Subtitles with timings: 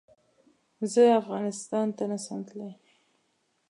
[0.91, 2.71] زه افغانستان ته نه سم تلی